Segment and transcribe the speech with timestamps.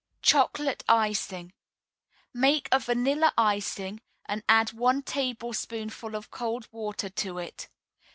[0.23, 1.53] CHOCOLATE ICING
[2.33, 7.69] Make a vanilla icing, and add one tablespoonful of cold water to it.